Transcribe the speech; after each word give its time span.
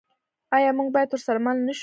آیا 0.55 0.71
موږ 0.77 0.87
باید 0.95 1.09
ورسره 1.11 1.39
مل 1.45 1.57
نشو؟ 1.67 1.79